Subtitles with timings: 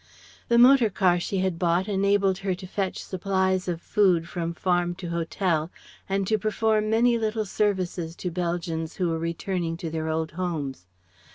[0.47, 4.95] The motor car she had bought enabled her to fetch supplies of food from farm
[4.95, 5.69] to hotel
[6.09, 10.87] and to perform many little services to Belgians who were returning to their old homes.